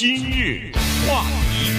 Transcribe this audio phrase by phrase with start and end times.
[0.00, 0.72] 今日
[1.06, 1.70] 话题，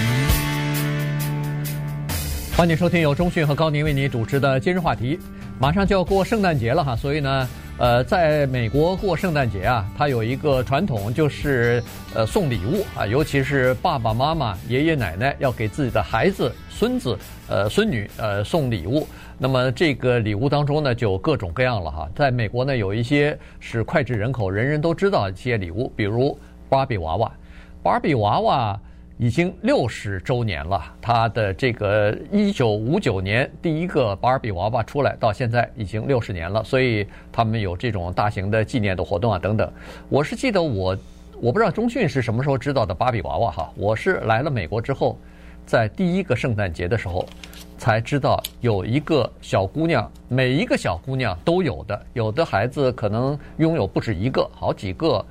[2.55, 5.17] 欢迎收听由中讯和高宁为你主持的今日话题。
[5.59, 7.49] 马上就要过圣诞节了哈，所以呢，
[7.79, 11.83] 呃，在美国过圣诞节啊，它有一个传统，就是
[12.13, 17.17] 呃送礼物啊，尤其是爸爸妈妈、爷爷奶奶要给自己的孩子、孙子、
[17.47, 19.07] 呃孙女呃送礼物。
[19.39, 22.07] 那么这个礼物当中呢，就各种各样了哈。
[22.15, 26.37] 在美国呢，有一些是脍炙人口，人人都知道一些礼物，比如
[26.69, 27.31] 芭比娃娃。
[27.83, 28.79] 芭比娃娃
[29.17, 39.71] 已经六十周年了，它的这个一九五九年第一个芭比娃娃出来，到现在已经六十年了，所以他们有这种大型的纪念的活动啊等等。
[40.09, 40.95] 我是记得我，
[41.39, 45.17] 我不知道中讯是什么时候知道的芭比娃娃哈，我是来了美国之后，
[45.65, 47.25] 在第一个圣诞节的时候
[47.79, 55.25] 才知道有一个小姑娘，每一个小姑娘都有的，有的孩子可能拥有不止一个，好几个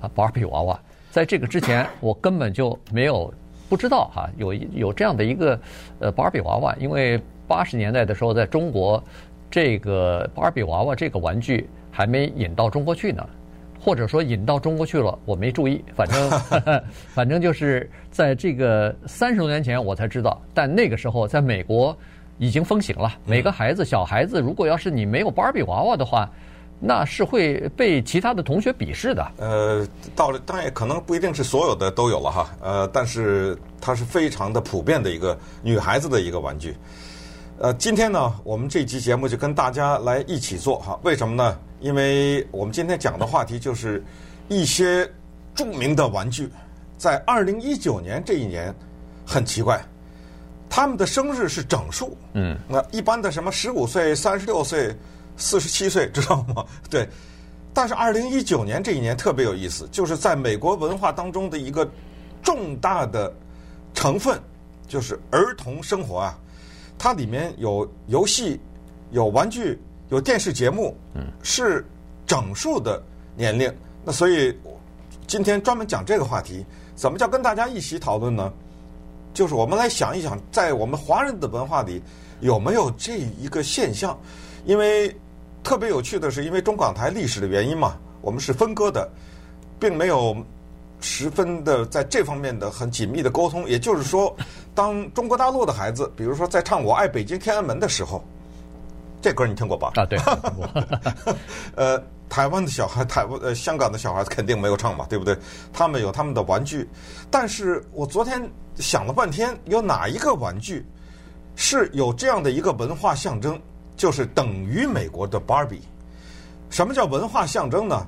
[0.00, 0.80] 啊芭比娃娃。
[1.16, 3.32] 在这个之前，我根本就没有
[3.70, 5.58] 不知道哈，有有这样的一个
[5.98, 9.02] 呃芭比娃娃，因为八十年代的时候，在中国，
[9.50, 13.26] 这个芭比娃娃这个玩具还没引到中国去呢，
[13.80, 16.30] 或者说引到中国去了，我没注意，反正
[17.14, 21.96] 反正就是在这个三十多年前我才知道，但那个时候在美国
[22.36, 26.30] 已经风行了，每个孩子小孩子，如果要是你没有芭比娃娃的话。
[26.78, 29.26] 那是会被其他的同学鄙视的。
[29.38, 32.50] 呃，到了当然也可能不一定是所有的都有了哈。
[32.60, 36.76] 呃，但是它是非常的普遍的一个女孩子的一个玩具。
[37.58, 41.00] 呃，今天呢，我们这期节目就跟大家来一起做哈。
[41.02, 41.58] 为什么呢？
[41.80, 44.04] 因为我们今天讲的话题就是
[44.48, 45.10] 一些
[45.54, 46.50] 著名的玩具，
[46.98, 48.74] 在二零一九年这一年
[49.24, 49.82] 很奇怪，
[50.68, 52.14] 他们的生日是整数。
[52.34, 52.58] 嗯。
[52.68, 54.94] 那一般的什么十五岁、三十六岁。
[55.36, 56.64] 四十七岁，知道吗？
[56.88, 57.08] 对，
[57.74, 61.86] 但是二零一九年这一年特别有意思，就是在美国文化当中的一个
[62.42, 63.32] 重大的
[63.92, 64.40] 成分，
[64.88, 66.38] 就是儿童生活啊，
[66.96, 68.58] 它里面有游戏、
[69.10, 69.78] 有玩具、
[70.08, 71.84] 有电视节目，嗯，是
[72.26, 73.02] 整数的
[73.36, 73.70] 年龄。
[74.04, 74.56] 那所以
[75.26, 76.64] 今天专门讲这个话题，
[76.94, 78.50] 怎么叫跟大家一起讨论呢？
[79.34, 82.00] 就是我们来想一想，在我们华人的文化里
[82.40, 84.18] 有没有这一个现象，
[84.64, 85.14] 因为。
[85.66, 89.10] 特别有趣的是，因为中港台历史的原因嘛，我们是分割的，
[89.80, 90.36] 并没有
[91.00, 93.68] 十分的在这方面的很紧密的沟通。
[93.68, 94.32] 也就是说，
[94.76, 98.24] 当中国大陆的孩子，比如说在唱《我爱北京天安门》的时候，
[99.20, 99.90] 这歌你听过吧？
[99.96, 100.16] 啊，对。
[101.74, 105.36] 呃，台湾的小孩，台湾呃香港的小孩子肯定没有唱嘛，对不对？
[105.72, 106.88] 他们有他们的玩具，
[107.28, 108.40] 但是我昨天
[108.76, 110.86] 想了半天，有哪一个玩具
[111.56, 113.60] 是有这样的一个文化象征？
[113.96, 115.80] 就是等于美国的芭比。
[116.68, 118.06] 什么叫文化象征呢？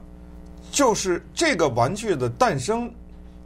[0.71, 2.93] 就是这个玩具的诞生，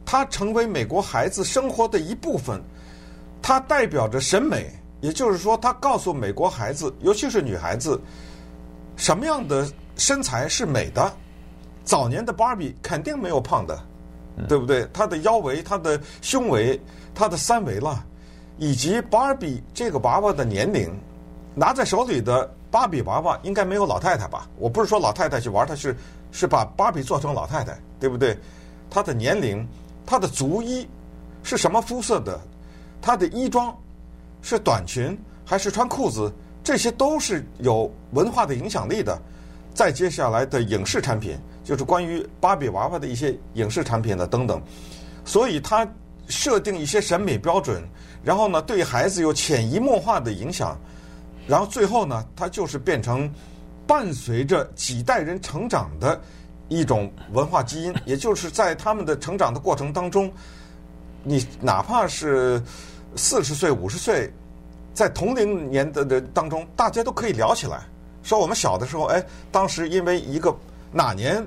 [0.05, 2.61] 它成为美国孩子生活的一部分，
[3.41, 7.97] 它代表着审美，也就是说，它告诉美国孩子，尤其是女孩子，
[8.97, 9.65] 什么样的
[9.95, 11.13] 身材是美的。
[11.85, 13.79] 早年的芭比肯定没有胖的，
[14.49, 14.85] 对不对？
[14.91, 16.77] 她的腰围、她的胸围、
[17.15, 18.03] 她的三围了，
[18.57, 20.93] 以及芭比这个娃娃的年龄。
[21.55, 24.49] 拿在手里的芭比娃娃应该没有老太太吧？
[24.57, 25.95] 我不是说老太太去玩，她是
[26.31, 28.37] 是把芭比做成老太太，对不对？
[28.89, 29.67] 她的年龄，
[30.05, 30.87] 她的足衣
[31.43, 32.39] 是什么肤色的？
[33.01, 33.75] 她的衣装
[34.41, 36.31] 是短裙还是穿裤子？
[36.63, 39.19] 这些都是有文化的影响力的。
[39.73, 44.61] 再接下来的影视产品，就是关于芭比娃娃的一些影视产品的等等。
[45.25, 45.87] 所以它
[46.27, 47.83] 设定一些审美标准，
[48.23, 50.77] 然后呢，对孩子有潜移默化的影响。
[51.47, 53.29] 然后最后呢，它就是变成
[53.85, 56.19] 伴随着几代人成长的
[56.69, 60.31] 一种文化基因， 也就是在他们的成长的过程当中，
[61.21, 62.61] 你哪怕是
[63.15, 64.31] 四十岁、五十岁，
[64.93, 67.83] 在同龄年的的当中，大家都可以聊起来，
[68.23, 69.21] 说我们小的时候，哎，
[69.51, 70.55] 当时因为一个
[70.91, 71.45] 哪年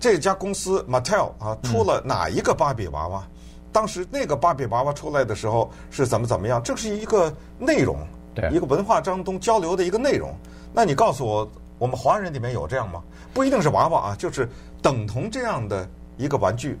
[0.00, 3.22] 这家公司 Mattel 啊出了哪一个芭比娃娃，
[3.70, 7.98] 当时那个芭比娃娃出来的时候是怎么怎么样，这是一个内容。
[8.34, 10.34] 对，一个文化当中交流的一个内容，
[10.72, 13.02] 那你告诉我，我们华人里面有这样吗？
[13.34, 14.48] 不一定是娃娃啊，就是
[14.80, 16.78] 等同这样的一个玩具。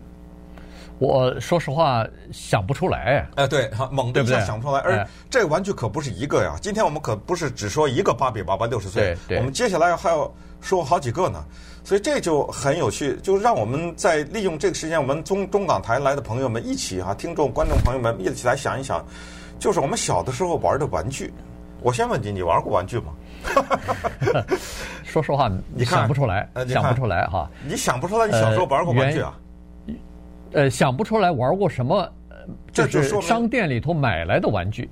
[0.98, 3.26] 我说实话想不出来。
[3.34, 4.80] 哎，对，猛的一下想不出来。
[4.80, 11.42] 而这个玩具可不是一个呀，今天我们可不是只说一个芭比娃娃六十岁，我们接下来还要说好几个呢。
[11.82, 19.04] 所以这就很有趣，就让我们在利用这个时间，我们中中港台来的朋友们一起啊，听众观众朋友们一起来想一想。
[19.62, 21.32] 就是我们小的时候玩的玩具，
[21.82, 23.12] 我先问你，你玩过玩具吗？
[25.04, 27.48] 说实话，你想不出来，想不出来哈。
[27.64, 29.38] 你想不出来，你小时候玩过玩具啊？
[30.50, 32.38] 呃，想不出来玩过什么，呃
[32.72, 34.90] 这就说明就是商店里头买来的玩具。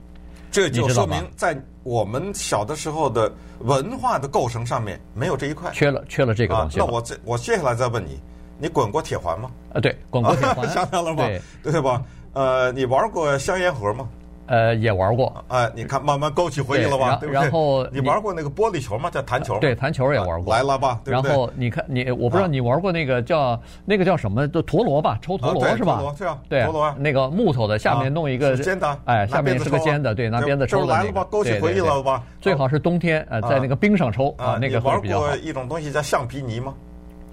[0.52, 5.69] 这就说明在我们小的时候的文化的构成上面没有这一块。
[5.72, 6.78] 缺了缺了这个东，西。
[6.78, 8.20] 啊那我这我接下来再问你，
[8.56, 9.50] 你滚过铁环吗？
[9.75, 11.26] 啊，对，滚过铁环， 想想了吧？
[11.26, 12.00] 对，对吧？
[12.34, 14.08] 呃，你玩过香烟盒吗？
[14.50, 15.32] 呃，也玩过。
[15.49, 17.17] 哎，你看，慢慢勾起回忆了吧？
[17.20, 17.41] 对对不对？
[17.41, 19.08] 然后你玩过那个玻璃球吗？
[19.08, 19.56] 叫弹球。
[19.61, 20.52] 对，弹球也玩过。
[20.52, 21.00] 来了吧？
[21.05, 21.31] 对不对？
[21.31, 24.49] 然后你看你，我不知道你玩过那个叫那个叫什么？
[24.49, 25.94] 就陀螺吧，抽陀螺啊是吧？
[25.94, 31.25] 陀螺是啊对陀螺啊那个木头的，下面弄一个是尖的，哎，下面是个尖的，对，拿鞭子抽来了吧？
[31.31, 32.20] 勾起回忆了吧？
[32.41, 35.37] 最好是冬天，呃，在那个冰上抽啊，那个玩过。
[35.37, 36.75] 一种东西叫橡皮泥吗？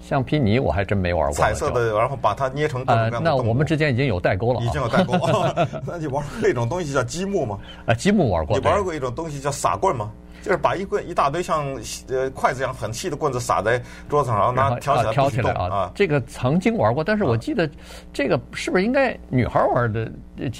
[0.00, 1.34] 橡皮泥我还真没玩过。
[1.34, 4.64] 彩色的，然后把它捏成各种呃各样的，那动物我们之间已经有代沟了啊。
[4.64, 5.14] 已经有代沟。
[5.86, 7.58] 那你玩过一种东西叫积木吗？
[7.86, 8.58] 啊，积木玩过。
[8.58, 10.10] 你玩过一种东西叫撒棍吗？
[10.40, 11.66] 就是把一棍一大堆像
[12.08, 15.90] 呃筷子一样很细的棍子撒在桌子上，然后拿挑起来挑起来啊。
[15.96, 17.68] 这个曾经玩过，但是我记得
[18.12, 20.10] 这个是不是应该女孩玩的？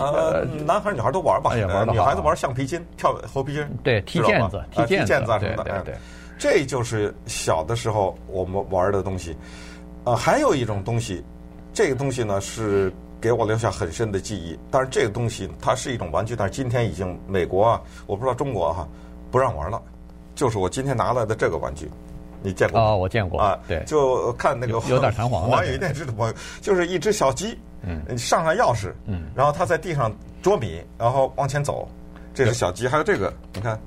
[0.00, 1.56] 呃，男孩女孩都玩吧。
[1.56, 1.92] 也玩的。
[1.92, 5.70] 女孩子玩橡皮筋、跳猴皮筋，对，踢毽子、踢毽子啊什么的。
[5.84, 5.94] 对对。
[6.38, 9.36] 这就是小的时候我们玩的东西。
[10.04, 11.22] 呃，还有一种东西，
[11.74, 12.90] 这个东西呢是
[13.20, 14.58] 给我留下很深的记忆。
[14.70, 18.88] 但是这个东西它是一种玩具，但是今天已经美国啊，我不知道中国哈、啊、
[19.30, 19.82] 不让玩了。
[20.34, 21.90] 就是我今天拿来的这个玩具，
[22.42, 22.86] 你见过吗？
[22.86, 23.58] 啊、哦，我见过啊。
[23.66, 25.56] 对，就看那个有点弹簧的。
[25.56, 31.88] 华语电视的朋友，就是一只小鸡，嗯，上上钥匙，嗯，然后它在地上捉米，然后往前走。
[32.32, 33.78] 这是小鸡，还有这个，你看。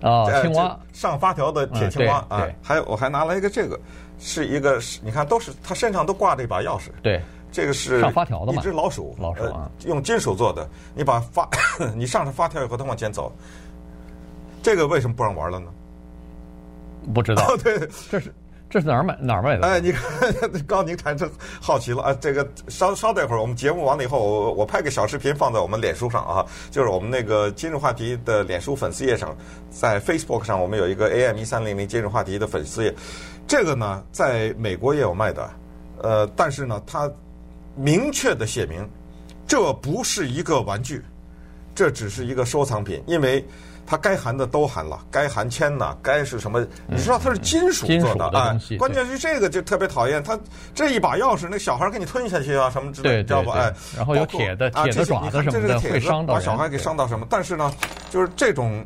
[0.00, 3.78] 啊、哦，青蛙上发条的铁青蛙啊、嗯，还有我还拿了一个这个，
[4.18, 7.20] 是一个你看都是他身上都挂着一把钥匙，对，
[7.50, 11.48] 这个是上发条的嘛，一只老鼠，老鼠啊，呃、用金属做的，你把发
[11.94, 13.32] 你上上发条以后它往前走，
[14.62, 15.66] 这个为什么不让玩了呢？
[17.12, 17.78] 不知道， 对，
[18.10, 18.32] 这是。
[18.74, 19.64] 这是哪儿买哪儿买的？
[19.68, 20.02] 哎，你看，
[20.66, 21.30] 刚您产生
[21.60, 22.12] 好奇了啊！
[22.20, 29.32] 这个稍稍等一会儿，我们节目完了以后，我我拍个小视频放在我们脸书上啊，就是我们那个今日话题的脸书粉丝页上，
[29.70, 32.92] 在 Facebook 上我们有一个 AM 一三零零今日话题的粉丝页，
[33.46, 35.48] 这个呢在美国也有卖的，
[36.02, 37.08] 呃，但是呢它
[37.76, 38.84] 明确的写明，
[39.46, 41.00] 这不是一个玩具，
[41.76, 43.46] 这只是一个收藏品，因为。
[43.86, 46.66] 它该含的都含了，该含铅呐，该是什么？
[46.86, 48.76] 你知道它是金属做的啊、哎？
[48.78, 50.38] 关键是这个就特别讨厌，它
[50.74, 53.52] 这一把钥匙，那小孩给你吞下去啊，什么之类的，知道吧？
[53.56, 57.26] 哎，然后有铁的铁的爪子什么的，会伤到把小孩给伤到什么？
[57.28, 57.72] 但是呢，
[58.10, 58.82] 就是这种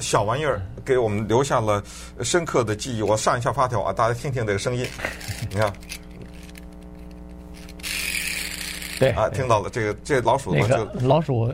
[0.00, 1.82] 小玩意儿给我们留下了
[2.22, 3.02] 深刻的记忆。
[3.02, 4.84] 我上一下发条啊，大家听听这个声音，
[5.48, 5.72] 你看，
[8.98, 11.52] 对啊，听到了这个这老鼠呢就、那个、老鼠。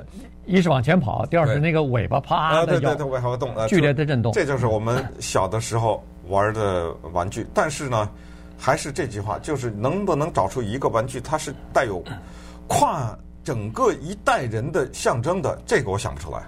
[0.51, 4.33] 一是往前跑，第二是那个尾巴啪啊，对对对，尾巴动，剧烈的震动。
[4.33, 7.47] 这就是我们小的时候玩的玩具。
[7.55, 8.11] 但是呢，
[8.59, 12.03] 还是这句话，就是能不能找出一个玩具，它是带有
[12.67, 15.57] 跨整个一代人的象征的？
[15.65, 16.43] 这个我想不出来。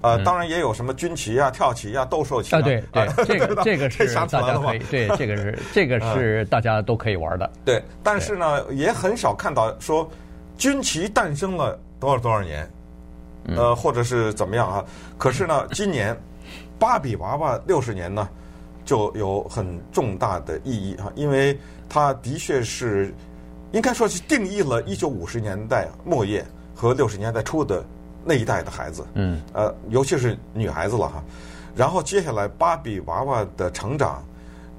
[0.00, 7.50] 呃，当然也有什么军旗啊、跳旗啊、斗兽旗啊，对对，这个 这个是大家可以，对，这个是这个是大家都可以玩的。
[7.62, 10.08] 对，但是呢，也很少看到说
[10.56, 12.66] 军旗诞生了多少多少年。
[13.48, 14.84] 呃，或者是怎么样啊？
[15.18, 16.16] 可是呢， 今年
[16.78, 18.28] 芭比娃娃六十年呢，
[18.84, 21.58] 就有很重大的意义啊，因为
[21.88, 23.14] 它的确是
[23.72, 26.44] 应该说是定义了一九五十年代末叶
[26.74, 27.84] 和六十年代初的
[28.24, 29.04] 那一代的孩子。
[29.14, 29.40] 嗯。
[29.52, 31.22] 呃，尤其是女孩子了哈。
[31.76, 34.24] 然后接下来芭比娃娃的成长，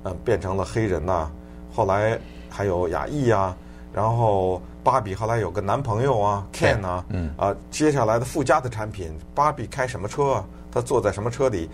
[0.04, 1.32] 呃，变成了黑人呐、啊，
[1.74, 3.56] 后来还有亚裔啊，
[3.94, 4.62] 然后。
[4.86, 10.46] 芭比后来有个男朋友啊，Ken 啊，嗯啊，接下来的附加的产品，芭比开什么车啊？
[10.72, 11.68] 她坐在什么车里？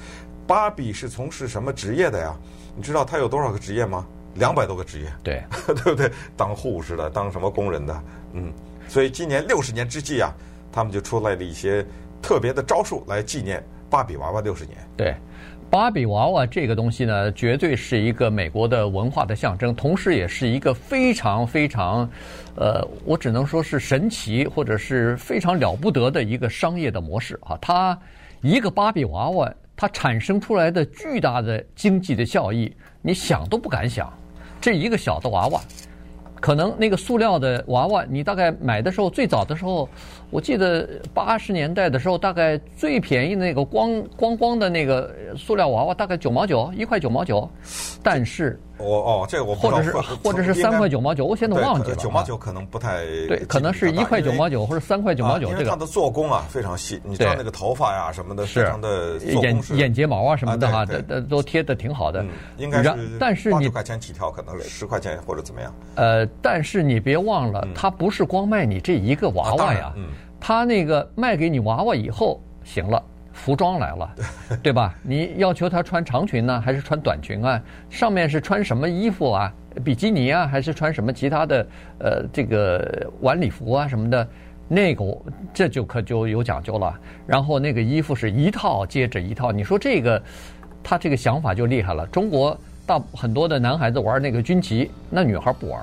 [0.47, 2.33] 芭比是从事什么职业的呀？
[2.73, 4.07] 你知道她有多少个职业吗？
[4.35, 6.09] 两百多个职业，对， 对不对？
[6.37, 8.53] 当护士的，当什么工人的，嗯，
[8.87, 10.33] 所以今年六十年之际啊，
[10.71, 11.85] 他们就出来了一些
[12.21, 14.77] 特别的招数来纪念芭比娃娃六十年。
[14.95, 15.13] 对。
[15.71, 22.07] 芭比娃娃这个东西呢，绝对是一个美国的文化的象征，同时也是一个非常非常，
[22.57, 27.57] 呃，我只能说是神奇或者是非常了不得的一个商业的模式啊。
[27.61, 27.97] 它
[28.41, 32.69] 一个芭比娃娃，它产生出来的巨大的经济的效益，
[33.01, 34.11] 你想都不敢想。
[34.59, 35.61] 这一个小的娃娃。
[36.41, 39.87] 可能那个塑料的娃娃，你大概买的时候，最早的时候，
[40.31, 47.47] 我记得八十年代的时候，大概最便宜的那个光光光的那个塑料娃娃，大概九毛九，一块九毛九。
[48.01, 51.95] 但是我哦，这个我不知道或者是或者是三块九毛九，我现在忘记了。
[51.95, 55.49] 九毛九可能不太对，可能是一块九毛九或者三块九毛九。
[55.51, 62.25] 这个它的做工啊非常细，你知道那个头发呀什么的，非常的眼眼睫毛啊什么的哈，都都贴的挺好的。
[62.57, 65.73] 应该是，但是你十块钱起跳，可能十块钱或者怎么样。
[65.95, 69.93] 呃，但是你别忘了，它不是光卖你这一个娃娃呀，
[70.39, 73.01] 它那个卖给你娃娃以后，行了。
[73.33, 74.15] 服装来了，
[74.61, 74.93] 对吧？
[75.01, 77.61] 你要求她穿长裙呢，还是穿短裙啊？
[77.89, 79.53] 上面是穿什么衣服啊？
[79.85, 81.65] 比基尼啊，还是穿什么其他的？
[81.99, 84.27] 呃，这个晚礼服啊什么的，
[84.67, 85.05] 那个
[85.53, 86.93] 这就可就有讲究了。
[87.25, 90.21] 然后那个衣服是一套接着一套，你说这个
[90.83, 92.05] 他这个想法就厉害了。
[92.07, 95.81] 中国大很多的男孩子玩那个军旗，那女孩不玩。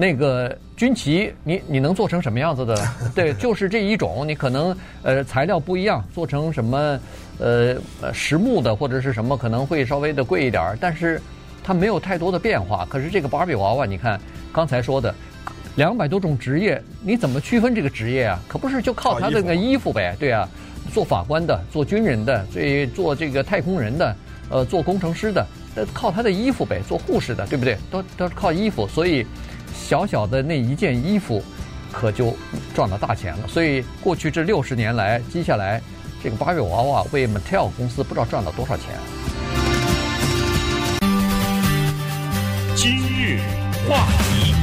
[0.00, 2.88] 那个军旗，你你能做成什么样子的？
[3.16, 4.24] 对，就是这一种。
[4.24, 6.78] 你可能呃材料不一样，做成什么
[7.40, 10.78] 呃呃实木的或者是什么，可能会稍微的贵一点儿。
[10.80, 11.20] 但是
[11.64, 12.86] 它没有太多的变化。
[12.88, 14.20] 可是这个芭比娃娃，你看
[14.52, 15.12] 刚才说的
[15.74, 18.38] 两百多种职业，你怎么区分这个职业啊？
[18.46, 20.14] 可不是就靠他这个衣服呗？
[20.16, 20.48] 对啊，
[20.94, 24.16] 做法官的，做军人的，所以做这个太空人的，
[24.48, 25.44] 呃，做工程师的，
[25.92, 26.80] 靠他的衣服呗。
[26.86, 27.76] 做护士的，对不对？
[27.90, 29.26] 都都是靠衣服，所以。
[29.74, 31.42] 小小的那一件衣服，
[31.90, 32.36] 可就
[32.74, 33.48] 赚了大钱了。
[33.48, 35.80] 所以过去这六十年来，接下来
[36.22, 38.86] 这个芭比娃娃为 Mattel 公司不知道赚了多少钱。
[42.74, 43.40] 今日
[43.88, 44.54] 话题，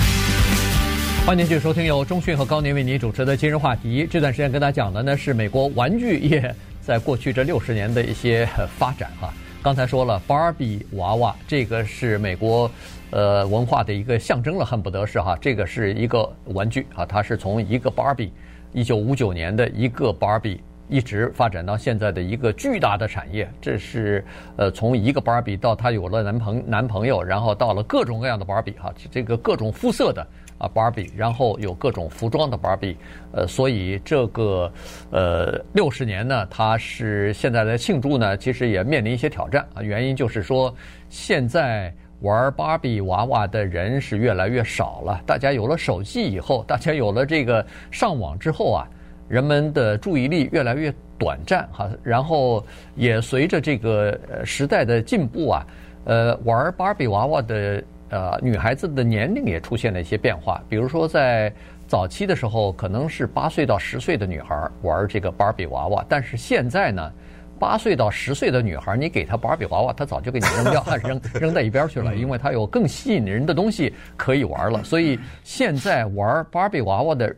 [1.25, 4.07] 欢迎继续收听由中讯和高宁为您主持的今日话题。
[4.09, 8.47] 这段时间跟大家讲的呢是美国玩具业在过去这六十年的一些
[8.77, 9.33] 发展哈。
[9.61, 12.69] 刚才说了芭比娃娃，这个是美国。
[13.11, 18.33] 呃，文化的一个象征了，恨不得是哈，这个是一个玩具啊，它是从一个芭比，
[18.73, 23.49] 一九五九年的一个芭比，一直发展到现在的一个巨大的产业。
[23.61, 24.25] 这是
[24.57, 32.97] 呃，从一个芭比到她有了男朋男朋友，然后到了各种各样的芭比哈，这个各种肤色的啊芭比，然后有各种服装的芭比，
[33.31, 34.69] 呃，所以这个
[35.11, 40.75] 呃六十年呢，它是现在的庆祝呢，其实也面临一些挑战啊，原因就是说
[41.07, 41.93] 现在。
[42.21, 45.21] 玩芭比娃娃的人是越来越少了。
[45.25, 48.87] 大家有了手机以后，大家有了这个上网之后啊，
[49.27, 51.89] 人们的注意力越来越短暂哈。
[52.01, 55.67] 然后也随着这个时代的进步啊，
[56.05, 60.63] 呃，玩芭比娃娃的呃女孩子的年龄也出现了一些变化。
[60.69, 61.53] 比如说在
[61.85, 67.11] 早期的时候，可能是八岁到十岁的女孩玩这个芭比娃娃，但是现在呢？
[67.59, 74.83] 八岁到十岁的女孩，你给她芭比娃娃，她早就给你扔掉， 扔扔在一边去了，因为她有更吸引人的东西可以玩了。
[74.83, 77.33] 所以现在玩芭比娃娃的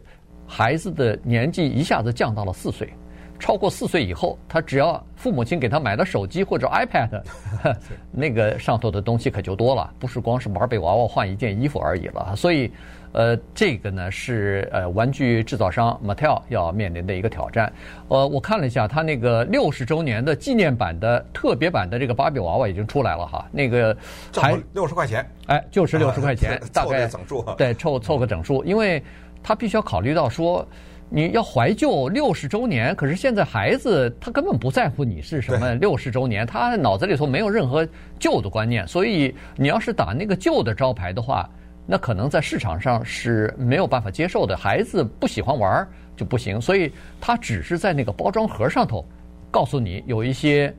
[0.47, 2.91] 孩子的年纪一下子降到了四岁，
[3.39, 7.21] 超过四岁以后，他只要父母亲给他买了手机或者 iPad，
[8.11, 12.35] 那个上头的东西可就多了，不是光是芭比娃娃换一件衣服而已了。
[12.35, 12.71] 所以。
[13.17, 17.73] 呃，这个呢是呃玩具制造商 Mattel 要面临的一个挑战。
[18.09, 23.97] 呃，我看了一下，它那个六十周年的纪念版的特别版的这个芭比娃娃已经出来了哈，那个
[24.35, 29.01] 还六十块钱，哎，就是六十块钱， 大概整数，对，凑凑个整数，因为
[29.41, 30.63] 他必须要考虑到说
[31.09, 37.83] 你要怀旧六十周年，可是现在孩子他根本不在乎你是什么六十周年，他脑子里头没有任何
[38.19, 41.49] 旧的观念，所以你要是打那个旧的招牌的话。
[41.89, 46.91] 那可能在市场上是没有办法接受的，孩子不喜欢玩就不行，所以
[47.21, 49.05] 他只是在那个包装盒上头
[49.49, 50.73] 告诉你有一些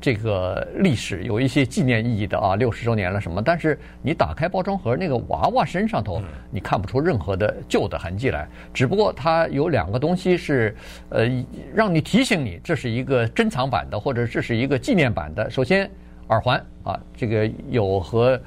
[0.00, 3.40] 这个历史，有一些纪念意义的啊，六十周年了什么。
[3.40, 6.20] 但是你打开包装盒，那个娃娃身上头
[6.50, 10.74] 你看不出任何的旧的痕迹来，只不过它有两个东西是
[11.10, 11.30] 呃
[11.72, 15.48] 让你提醒你这是一个珍藏版的，或者这是一个纪念版的。
[15.48, 15.88] 首先
[16.30, 18.40] 耳环啊，这个有和。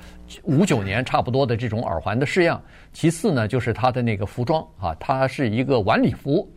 [0.44, 6.48] 五九年差不多的这种耳环的式样，其次呢就是它的那个服装啊，它是一个晚礼服，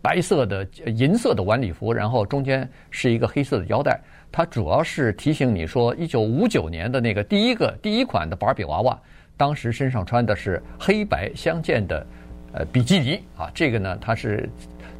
[0.00, 4.00] 白色的银色的晚礼服，然后中间是一个黑色的腰带。
[4.32, 8.98] 它主要是提醒你说，一九五九年的那个第一个第一款的芭比娃娃，
[9.36, 12.06] 当时身上穿的是黑白相间的
[12.52, 14.48] 呃比基尼啊，这个呢它是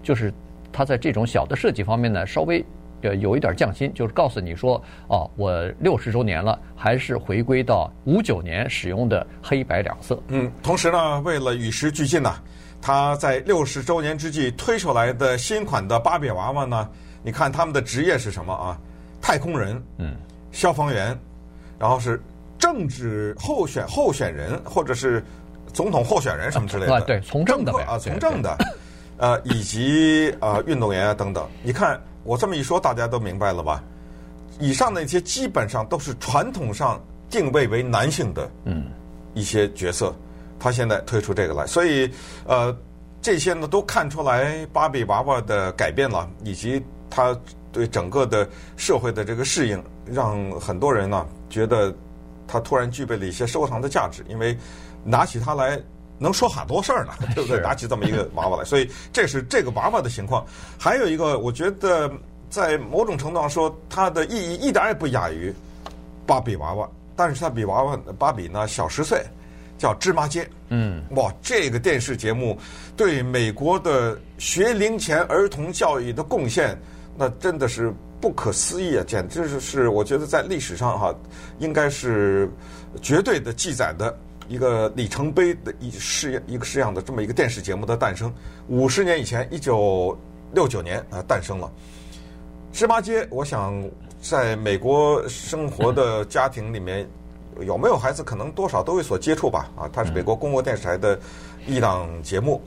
[0.03, 0.33] 就是
[0.73, 2.65] 它在这种小的设计方面呢稍微。
[3.03, 10.21] 呃，有一点匠心，就是告诉你说，哦，我六十周年了，还是回归到五九年使用的黑白两色。
[10.27, 12.35] 嗯，同时呢，为了与时俱进呢，
[12.83, 16.89] 他在六十周年之际推出来的新款的芭比娃娃呢，
[17.23, 18.77] 你看他们的职业是什么啊？
[19.21, 20.17] 太空人，嗯，
[20.51, 21.17] 消防员，
[21.79, 22.21] 然后是
[22.59, 25.23] 政治候选候选人，或者是
[25.73, 26.95] 总统候选人什么之类的。
[26.95, 28.57] 啊，对，从政的啊，从政的，
[29.19, 31.47] 呃，以及啊，运动员啊等等。
[31.63, 31.97] 你看。
[32.29, 33.83] 我这么一说，大家都明白了吧？
[34.61, 38.85] 以上那些基本上都是传统上定位为男性的嗯。
[39.35, 40.15] 一些角色，
[40.59, 42.11] 他现在推出这个来，所以
[42.45, 42.77] 呃
[43.23, 47.39] 这些呢都看出来芭比娃娃的改变了，以及他
[47.71, 51.95] 对整个的社会的这个适应，让很多人呢觉得
[52.49, 54.59] 他突然具备了一些收藏的价值，因为
[55.05, 55.81] 拿起它来
[56.19, 57.61] 能说很多事儿呢， 对不对？
[57.61, 60.45] 拿起这么一个娃娃来，所以这是这个娃娃的情况。
[60.79, 62.11] 还有一个，我觉得
[62.51, 65.55] 在某种程度上说，它的意义一点也不亚于
[66.27, 66.89] 芭比娃娃。
[67.17, 69.21] 但是它比娃娃芭比呢小十岁，
[69.77, 70.49] 叫芝麻街。
[70.69, 72.57] 嗯，哇，这个电视节目
[72.97, 76.81] 对美国的学龄前儿童教育的贡献，
[77.17, 79.05] 那真的是不可思议啊！
[79.05, 81.13] 简直是是，我觉得在历史上哈，
[81.59, 82.49] 应该是
[83.03, 84.17] 绝对的记载的
[84.49, 88.33] 一个里程碑的一式一个式样的这么一个电视节目的诞生。
[88.69, 90.17] 五十年以前，一九
[90.53, 91.71] 六九年啊诞生了
[92.73, 93.83] 芝麻街，我想。
[94.21, 97.09] 在美国生活的家庭里面，
[97.61, 98.21] 有没有孩子？
[98.21, 99.71] 可能多少都有所接触吧。
[99.77, 101.17] 啊，它是美国公共电视台的
[101.69, 102.61] 一档节目，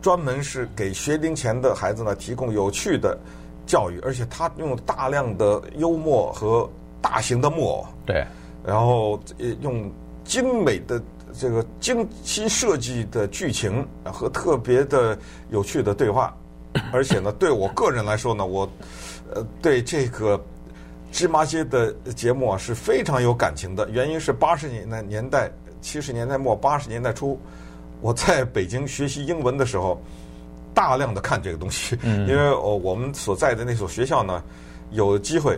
[0.00, 3.18] 专门是给学龄前的孩子呢提供有趣的
[3.66, 6.70] 教育，而且他用大量的幽默和
[7.02, 8.24] 大型的木偶，对，
[8.64, 9.20] 然后
[9.62, 11.02] 用精美的
[11.38, 15.18] 这个精心设计的剧情和特别的
[15.50, 16.34] 有趣的对话，
[16.92, 18.68] 而且呢，对我个人来说呢，我
[19.34, 20.42] 呃对这个。
[21.12, 25.48] 芝麻街的节目啊是非常有感情的，原因是八十年代年代、
[25.80, 27.38] 七十年代末、八十年代初，
[28.00, 30.02] 我在北京学习英文的时候，
[30.74, 34.42] 大量的看这个东西，因为我我们所在的那所学校呢，
[34.90, 35.56] 有机会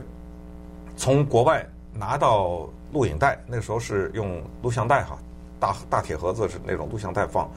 [0.94, 5.18] 从国外拿到录影带，那个时候是用录像带哈，
[5.58, 7.50] 大大铁盒子是那种录像带放。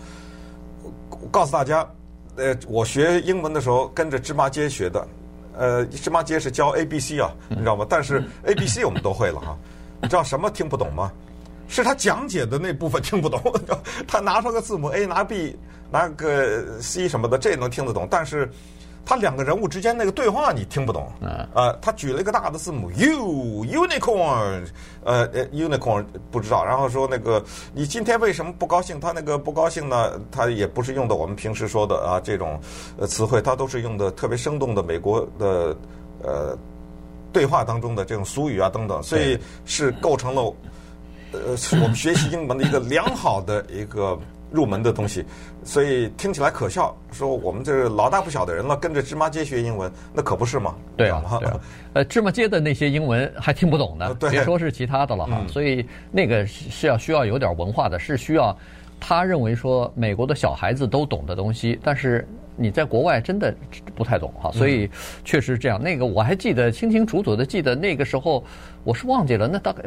[1.09, 1.87] 我告诉大家，
[2.35, 5.07] 呃，我学英文的时候跟着芝麻街学的。
[5.57, 7.85] 呃，芝麻街是教 A B C 啊，你知道吗？
[7.89, 9.57] 但是 A B C 我们都会了哈。
[10.01, 11.11] 你知道什么听不懂吗？
[11.67, 13.41] 是他讲解的那部分听不懂。
[14.07, 15.57] 他拿出个字母 A，拿 B，
[15.91, 18.07] 拿个 C 什么的，这能听得懂。
[18.09, 18.49] 但是。
[19.05, 21.11] 他两个人物之间那个对话你听不懂，
[21.53, 24.67] 呃，他举了一个大的字母 U unicorn，
[25.03, 28.99] 呃，unicorn 不知道，然后说那个你今天为什么不高兴？
[28.99, 32.59] 他那个不高兴呢，他也不是用的我们平时说的啊这种
[32.97, 35.75] 呃词汇，他都是用的特别生动的美国的
[36.21, 36.57] 呃
[37.33, 40.41] 对话当中的这种俗语啊等等，所以是构成了
[41.31, 44.19] 呃我们学习英文的一个良好的一个。
[44.51, 45.25] 入门的东西，
[45.63, 46.95] 所以听起来可笑。
[47.11, 50.75] 说我们这是老大不小的人了，跟着芝麻街学英文，那可不是吗？
[50.97, 51.59] 对啊，对啊。
[51.93, 55.41] 呃，芝麻街的那些英文还听不懂呢， 别说是其他的了哈。
[55.47, 58.55] 所以那个是要需要有点文化的，是需要
[58.99, 63.53] 他认为说美国的小孩子都懂的东西，但是你在国外真的
[63.95, 64.51] 不太懂哈。
[64.51, 64.89] 所以
[65.23, 65.81] 确实这样。
[65.81, 68.43] 那个我还记得清清楚楚的，记得那个时候
[68.83, 69.83] 我是忘记了，那大概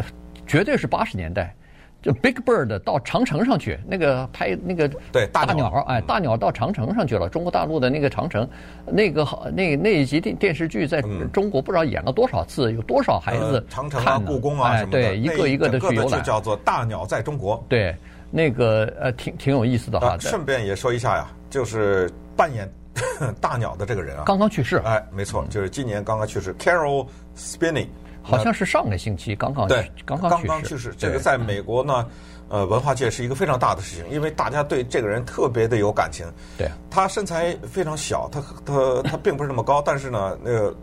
[0.47, 1.55] 绝对是八十年代。
[2.03, 7.29] 就 Big Bird 到长城上去，那个拍那个对大鸟，哎，大鸟到长城上去了。
[7.29, 8.47] 中国大陆的那个长城，
[8.87, 11.01] 那个好那那一集电电视剧在
[11.33, 17.57] 中国不知道演了多少次，有多少孩子长城啊、故宫啊什么的，对，一个一个的去游览，叫做《大鸟在中国》。
[17.69, 17.95] 对，
[18.31, 20.17] 那个呃，挺挺有意思的哈。
[20.19, 22.69] 顺便也说一下呀，就是扮演
[23.41, 24.83] 大鸟的这个人啊，刚刚去世。
[24.85, 27.87] 哎，没错，就是今年刚刚去世，Carol Spinney。
[28.23, 30.95] 好像是上个星期刚刚对，刚刚刚刚去世。
[30.97, 32.07] 这个在美国呢，
[32.49, 36.25] 呃，文化界是一个非常大的事情，因为大家对这个人特别的有感情。
[36.57, 40.75] 对，他身材非常小，他他他并不是那么高，但是呢，那个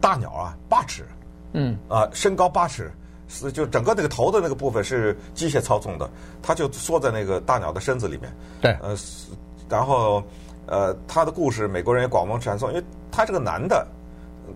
[0.00, 1.06] 大鸟啊，八尺，
[1.52, 2.90] 嗯啊，身高八尺，
[3.28, 6.10] 是就整个那个头的那个部分是机械操纵的，
[6.42, 8.32] 他就缩在那个大鸟的身子里面。
[8.60, 8.96] 对，呃，
[9.68, 10.22] 然后
[10.66, 13.86] 呃，他的故事美国人也广为传颂，因为他是个男的，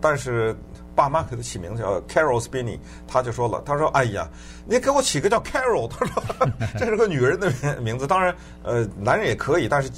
[0.01, 0.57] 但是。
[0.95, 4.29] 爸妈给他起名字叫 Carol Spinney，他就说了，他说：“哎呀，
[4.67, 6.23] 你给我起个叫 Carol，他说
[6.79, 7.51] 这是个女人的
[7.81, 9.91] 名字，当然，呃，男人也可以，但是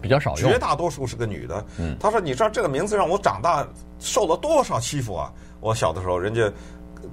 [0.00, 1.64] 比较少用，绝大多数是个女的。”
[2.00, 3.66] 他说：“你知道这个名字让我长大
[3.98, 5.32] 受了多少欺负啊？
[5.60, 6.50] 我小的时候，人家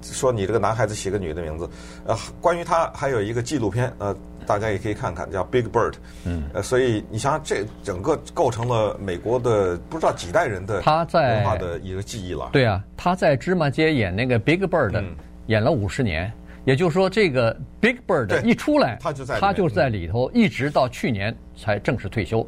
[0.02, 1.69] 说你这个男孩子起个女的名字。
[2.06, 4.15] 呃，关于他还有一个纪录片，呃。”
[4.47, 5.93] 大家也可以看看，叫 Big Bird，
[6.25, 10.82] 嗯，呃，所以你想想，这整个构成了美国的不知道几代人的
[11.13, 12.49] 文化的一个记忆了。
[12.52, 16.34] 对啊，他在芝麻街演那个 Big Bird，嗯，演了五十年，
[16.65, 22.43] 也就是说，这个 Big Bird 一出来，他就在他就在里头，一直到去年才正式退休，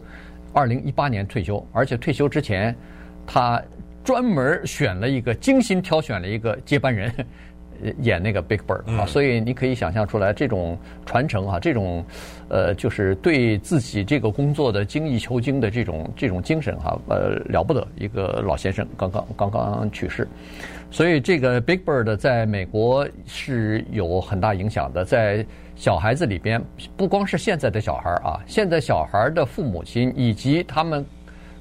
[0.54, 2.76] 二零一八年退休，而且退休之前，
[3.28, 3.62] 他
[4.04, 7.14] 专门选了一个精心挑选了一个接班人。
[8.02, 12.06] 演那个 Big Bird 啊，所以你可以想象出来这种传承啊，这种
[12.48, 17.88] 呃，就是对自己这个工作的精益求精的这种这种精神哈，呃，了不得。
[17.96, 20.28] 一个老先生刚刚刚刚去世，
[20.92, 25.44] 所以这个 Big Bird 在美国是有很大影响的，在
[25.76, 26.62] 小孩子里边，
[26.96, 31.04] 不光是现在的小孩啊，现在小孩的父母亲以及他们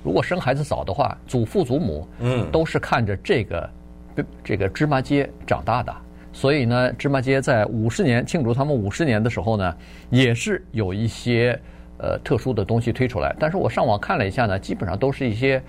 [0.02, 3.70] 如果生孩子早的话，祖父祖母嗯都是看着这个。
[4.44, 5.96] 这个芝麻街长大的，
[6.30, 9.76] 所以呢，芝麻街在五十年庆祝他们五十年的时候呢，
[10.10, 11.58] 也是有一些
[11.96, 13.34] 呃特殊的东西推出来。
[13.38, 15.62] 但是我上网看了一下呢，基本上都是一些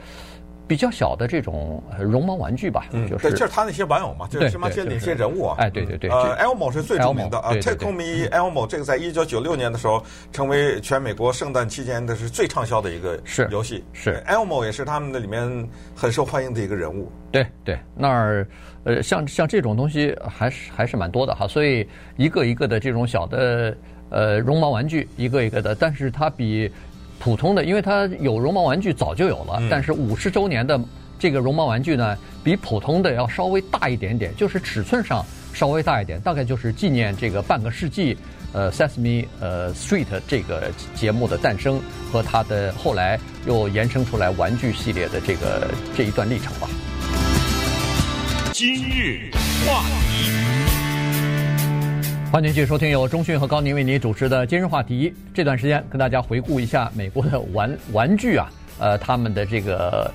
[0.72, 2.86] 比较小的这种绒毛玩具吧。
[2.94, 5.58] 嗯，就是对，就是他那些玩偶嘛，就是芝麻街里那些人物啊。
[5.60, 6.10] 哎，对对对。
[6.10, 13.84] 呃，Elmo 是最著名的啊，Take Me Elmo 这个在一九九六年的时候成为全美国圣诞期间的是最畅销的一个游戏。
[13.92, 14.24] 是。
[14.30, 17.12] Elmo 也是他们的里面很受欢迎的一个人物。
[17.34, 18.48] 对对，那儿
[18.86, 23.76] 呃，像像这种东西还是还是蛮多的哈，所以一个一个的这种小的
[24.10, 26.72] 呃绒毛玩具，一个一个的，但是它比
[27.22, 30.82] 普通的，因为它有绒毛玩具早就有了，嗯、但是五十周年的
[31.20, 38.18] 这个绒毛玩具呢，比普通的要稍微大一点点，就是尺寸上稍微大一点，大概就是纪念这个半个世纪
[38.54, 41.80] 呃 Sesame 呃 Street 这个节目的诞生
[42.12, 46.68] 和它的后来又延伸出来玩具系列的这个这一段历程吧。
[48.52, 49.30] 今日
[49.68, 50.51] 话题，
[52.32, 55.10] 欢迎继续收听由中讯和高宁为您主持的《今日话题》。
[55.34, 60.10] 这段时间跟大家回顾一下美国的玩玩具啊，呃，他们的这个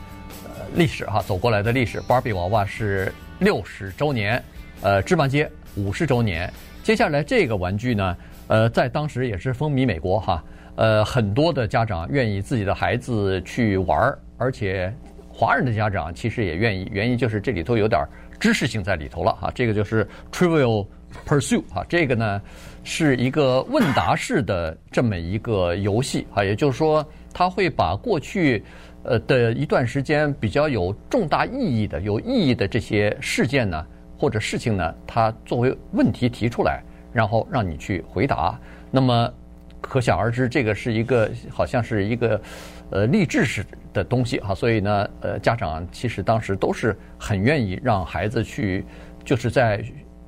[0.46, 2.00] 呃历史哈，走过来的历史。
[2.08, 4.42] 芭比娃娃是六十周年，
[4.80, 6.50] 呃，芝麻街五十周年。
[6.82, 10.42] 接下来这个玩具呢，呃，在当时也是风靡美国哈，
[10.76, 14.90] 呃，很多的家长愿意自己的孩子去玩，而且
[15.28, 18.08] 华人的家长其实也愿意，原因就是这里头有点儿。
[18.38, 20.86] 知识性在里头了哈，这个就是 Trivial
[21.26, 22.40] Pursuit 哈，这个呢
[22.84, 28.62] 是一个问答式的这么一个游戏啊，也就是说，它会把过去
[29.02, 33.86] 呃的一段时间比较有重大意义的、有意义的这些事件呢
[34.18, 38.58] 或者事情呢，它作为问题提出来，然后让你去回答。
[38.90, 39.32] 那么
[39.80, 42.40] 可想而知，这个是一个好像是一个。
[42.88, 48.84] 呃，励志式的东西哈，所以呢，呃，家长其实当时都是很愿意让孩子去，
[49.24, 49.82] 就是在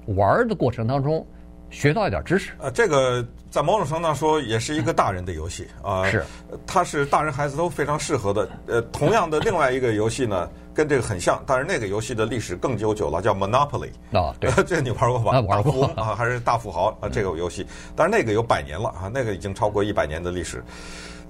[0.07, 1.25] 玩的过程当中
[1.71, 2.53] 学到一点知识。
[2.59, 6.25] 呃，这个在某种程度上说也是一个大人的游戏啊，是，
[6.67, 8.49] 它是大人孩子都非常适合的。
[8.67, 13.91] 呃，同样的另外一个游戏呢，跟这个很像，但是那个游戏的历史更悠久了，叫 Monopoly。
[14.13, 15.41] 啊，对， 这个你玩过吧？
[15.41, 20.65] 玩过啊， 还是大富豪啊，这个游戏，但是那个有百年了啊，那个已经超过一百年的历史。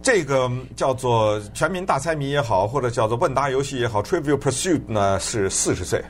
[0.00, 6.02] 这个叫做全民大猜谜也好，或者叫做问答游戏也好，Trivial Pursuit 呢是四十岁，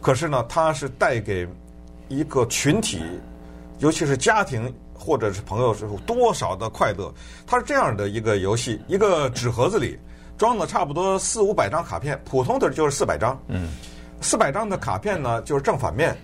[0.00, 1.48] 可是呢，它是带给
[2.08, 3.00] 一个群体，
[3.78, 7.10] 尤其是家庭或者是朋友之后多少的快乐。
[7.46, 9.98] 它是这样的一个游戏，一个纸盒子里
[10.36, 13.40] 装了差不多四五百张卡片，普通的就是四百张。
[13.46, 13.68] 嗯，
[14.20, 16.14] 四百张的卡片呢，就是正反面，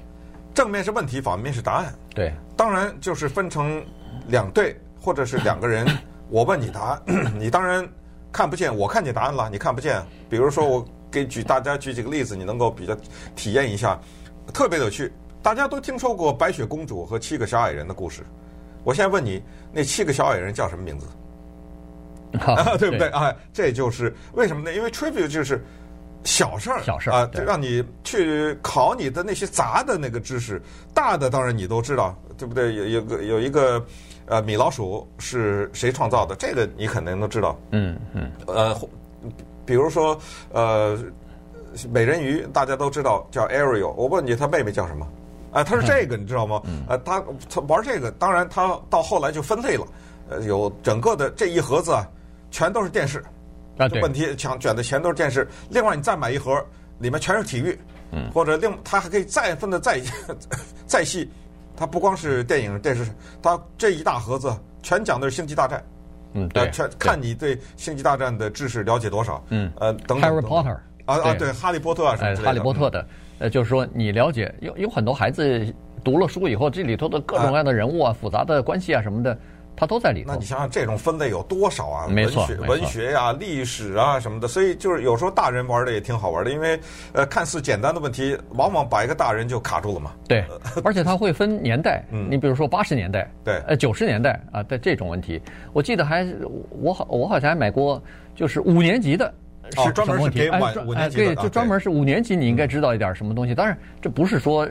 [0.53, 1.95] 正面是问题，反面是答案。
[2.15, 3.83] 对，当然就是分成
[4.27, 5.87] 两队或者是两个人。
[6.29, 7.03] 我问你答案，
[7.39, 7.87] 你当然
[8.33, 10.03] 看不见，我看见答案了，你看不见。
[10.29, 12.97] 比如说，我给举大家举几个例子，你能够比较
[13.37, 13.99] 体验一下，
[14.53, 15.13] 特别有趣。
[15.43, 18.25] 大家都听说过白雪公主和七个小矮人的故事。
[18.83, 19.41] 我现在问你，
[19.73, 21.07] 那七个小矮人叫什么名字？
[22.45, 23.33] 啊， 对不对啊？
[23.53, 24.75] 这就是为什么呢？
[24.75, 25.65] 因为 trivia 就是
[26.25, 30.61] 小事儿，小事儿啊，就让你去考你的那些杂的那个知识，
[30.93, 32.75] 大的当然你都知道，对不对？
[32.75, 33.85] 有有个有一个。
[34.27, 36.35] 呃，米老鼠是谁创造的？
[36.37, 37.57] 这个你肯定都知道。
[37.71, 38.31] 嗯嗯。
[38.47, 38.77] 呃，
[39.65, 40.19] 比如说
[40.53, 40.99] 呃，
[41.91, 43.93] 美人鱼大家都知道叫 Ariel。
[43.93, 45.07] 我问你，他妹妹叫什么？
[45.53, 46.61] 啊，他是这个，你知道吗？
[46.89, 49.87] 呃，他他玩这个，当然他到后来就分类了。
[50.29, 52.05] 呃，有整个的这一盒子啊，
[52.51, 53.25] 全都是电视。
[53.79, 54.03] 啊，对。
[54.03, 55.47] 问题抢卷的全都是电视。
[55.71, 56.53] 另外，你再买一盒，
[56.99, 57.79] 里面全是体育。
[58.11, 58.31] 嗯。
[58.33, 60.01] 或者另，他还可以再分的再
[60.85, 61.31] 再细。
[61.77, 63.07] 它不光是电影、电视，
[63.43, 64.51] 它这一大盒子
[64.83, 65.85] 全讲的是星际大战。
[66.33, 69.43] 嗯，对，全看你对星际大战的知识了解多少。
[69.51, 70.31] 嗯，呃，等等。
[70.31, 72.45] Harry Potter 啊啊，对，哈利波特啊什么之类的。
[72.45, 73.07] 哈利波特的，
[73.39, 79.39] 呃，就是说你了解，有有很多孩子读了书以后，这里头的各种各样的人物啊、复杂的关系啊什么的。
[79.77, 80.33] 它都在里头。
[80.33, 82.09] 那你想想，这种分类有多少啊？
[82.09, 84.49] 没错，文学、文学呀、历史啊什么的。
[84.49, 86.81] 所以就是有时候大人玩的也挺好玩的，因为
[87.13, 90.13] 呃，看似简单的问题，往往把一个大人就卡住了嘛。
[90.27, 90.45] 对，
[90.83, 92.03] 而且它会分年代。
[92.11, 95.41] 嗯，你比如说八十年代，对，呃，九十年代啊的这种问题，
[95.73, 96.27] 我记得还
[96.71, 98.03] 我好我好像还买过，
[98.35, 99.33] 就是五年级的
[99.73, 100.23] 是哦专门？
[100.23, 103.55] 是给晚哎专哎，五年级的对，啊就专门是五年级你应该知道一点什么东西。
[103.55, 104.71] 当然，这不是说呃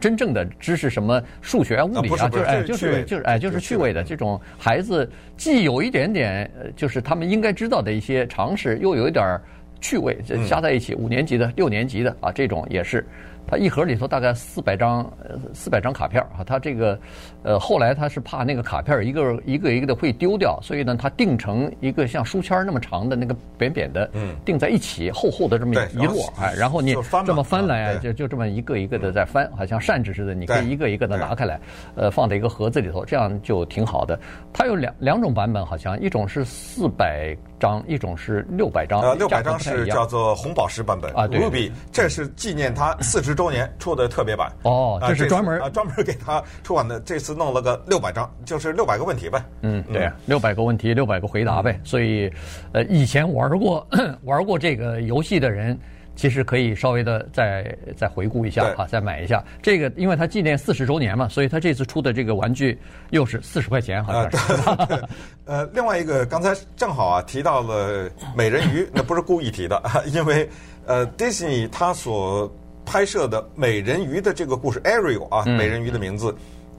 [0.00, 9.38] 真正的知识，什么数学啊、物理啊，就是就是就是哎，就是趣味的这种孩子，既有一点点呃就是他们应该知道的一些常识，又有一点
[9.80, 10.16] 趣味，
[10.48, 13.06] 加在一起，五年级的、六年级的啊，这种也是。
[13.46, 16.42] 它一盒里头大概四百张，呃，四百张卡片啊。
[16.44, 16.98] 它这个，
[17.42, 31.60] 呃，后来他是怕那个卡片一个一个一个的会丢掉，所以呢，它定成一个像书签那么长的那个扁扁的，嗯，定在一起，厚厚的这么一摞，哎，然后你这么翻来，就就这么一个一个的在翻，好像扇子似的，你可以一个一个的拿开来，
[31.94, 34.18] 呃，放在一个盒子里头，这样就挺好的。
[34.52, 41.70] 它有两两种版本，好像一种是四百张，一种是六百张，呃，六百张是叫做红宝石版本啊对。
[41.92, 44.50] 这是纪念他四十周年出的特别版。
[44.62, 49.44] 哦这是专门啊专门给他出版的，这次弄了个六百张，就是六百个问题呗。
[49.60, 51.78] 嗯，对啊，六百个问题，六百个回答呗。
[51.84, 52.32] 所以，
[52.72, 53.86] 呃，以前玩过
[54.24, 55.78] 玩过这个游戏的人，
[56.14, 59.44] 其实可以稍微的再再回顾一下对哈，再买一下。
[59.60, 62.78] 这个，因为它纪念四十周年嘛，所以它这次出的这个玩具
[63.10, 64.86] 又是四十块钱，好像是。
[64.86, 64.98] 对
[65.44, 69.80] 呃，另外一个刚才正好啊提到了美人鱼，那不是故意提的，
[70.12, 70.48] 因为
[70.86, 72.50] 呃，Disney 它所
[72.86, 76.34] 拍摄的美人鱼的这个故事，Ariel 啊，美人鱼的名字，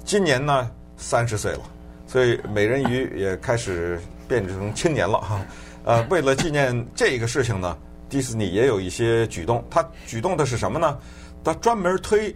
[0.05, 1.59] 今年呢三十岁了，
[2.07, 5.45] 所以美人鱼也开始变成青年了哈。
[5.83, 7.77] 呃，为了纪念这个事情呢，
[8.09, 10.97] 迪士尼也有一些举动，他举动的是什么呢？
[11.43, 12.33] 他专门推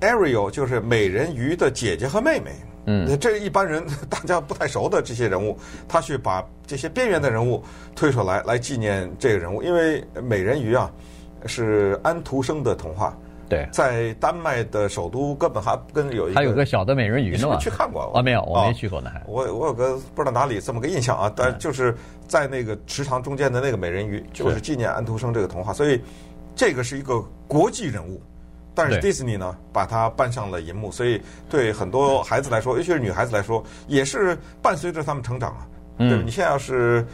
[0.00, 2.52] Ariel，就是美人鱼的姐姐和妹妹。
[2.86, 7.62] 嗯，这一般人 大家不太熟的这些人物，他去把这些边缘的人物
[7.94, 10.90] 推出来，来纪念这个人物，因为美人鱼啊
[11.46, 13.16] 是安徒生的童话。
[13.48, 18.22] 对，在丹麦的首都哥本哈根有一个，还有个小的美人鱼是不是去看过啊？
[18.22, 19.10] 没有，我没去过呢。
[19.12, 21.92] 还我我有个不知道哪里这么个印象啊，但就是
[22.28, 26.00] 在那个池塘中间的那个美人鱼，就是纪念安徒生这个童话，所以
[26.54, 28.22] 这个是一个国际人物。
[28.72, 35.66] 但是迪士尼呢，把它搬上了银幕，所以对很多孩子来说，尤其是女孩子来说，也是伴随着他们成长啊。
[35.98, 37.04] 对，你现在要是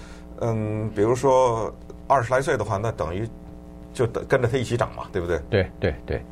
[0.43, 1.75] 嗯，比如说
[2.07, 3.27] 二十来岁的话，那等于
[3.97, 5.41] 就跟着他一起长嘛，对不对？
[5.49, 6.23] 对对对。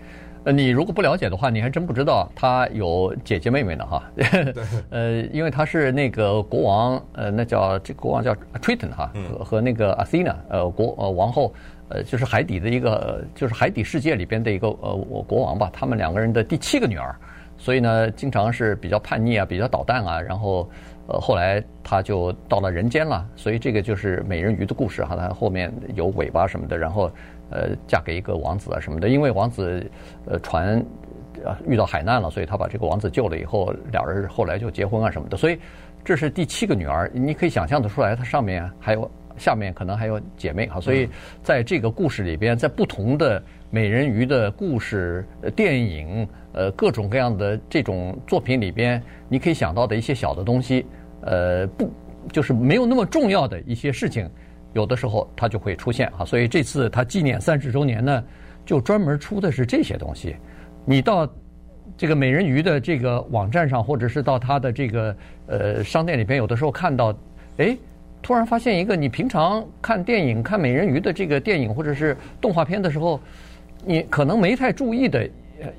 [0.45, 4.03] 呃，你如果不了解的话，你还真不知道他有姐姐妹妹呢哈。
[4.15, 4.55] 对。
[4.91, 11.55] 呃，因为他是那个国王，呃，那叫这国王叫 Triton 哈，和和那个 Athena，呃，国呃王后。
[11.91, 15.71] 呃，就是海底的一个，就是海底世界里边的一个呃，我国王吧。
[15.71, 17.15] 他们两个人的第七个女儿，
[17.59, 20.19] 所以呢，经常是比较叛逆啊，比较捣蛋啊。
[20.19, 20.67] 然后，
[21.09, 23.29] 呃，后来他就到了人间了。
[23.37, 25.15] 所以这个就是美人鱼的故事哈。
[25.15, 27.13] 他后面有尾巴什么的，然后
[27.51, 29.09] 呃，嫁给一个王子啊什么的。
[29.09, 29.85] 因为王子
[30.27, 30.85] 呃船
[31.45, 35.37] 呃遇到海难了，所以他把这个王子救了以后，两人后来就结婚啊什么的。
[35.37, 35.59] 所以
[36.05, 39.11] 这是第七个女儿，你可以想象得出来，她上面还有。
[39.37, 41.09] 下面可能还有姐妹哈，所以
[41.43, 45.27] 在这个故事里边，在不同的美人鱼的故事、
[45.57, 50.87] 电影、呃各种各样的这种作品里边，你可以想到的一些小的东西，
[51.23, 51.91] 呃不
[52.31, 54.31] 就是没有那么重要的一些事情，
[54.75, 56.25] 有的时候它就会出现啊。
[56.25, 58.23] 所以这次它纪念三十周年呢，
[58.67, 60.37] 就专门出的是这些东西。
[60.85, 61.27] 你到
[61.97, 67.17] 这个美人鱼的这个网站上，或者是到它的这个呃商店里边，有的时候看到，
[67.57, 67.79] 诶。
[68.23, 73.21] 突然发现一个你平常看电影、看美人鱼的这个电影或者是动画片的时候，
[73.85, 75.29] 你可能没太注意的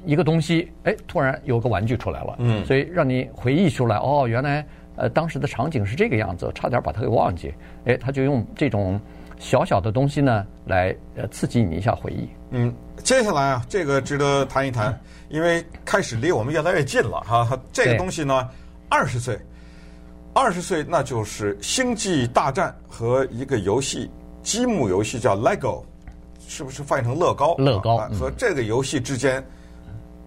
[0.05, 4.63] 一个东西，哎，突然有个玩具出来了，嗯，所以让你回忆出来，哦，原来
[4.95, 7.53] 呃当时的场景是这个样子，差点把它给忘记，
[7.86, 8.99] 哎，他就用这种
[9.38, 12.29] 小小的东西呢来呃刺激你一下回忆。
[12.51, 14.97] 嗯，接下来啊，这个值得谈一谈，
[15.29, 18.47] 因为开始离我们越来越近了哈，这个东西呢，
[18.89, 19.39] 二十岁。
[20.38, 24.12] 二十岁，那就是《星际大战》和一个游戏
[24.43, 25.81] 积木游戏叫 LEGO，
[26.45, 27.55] 是不是翻译成乐高？
[27.55, 29.41] 乐高和这个游戏之间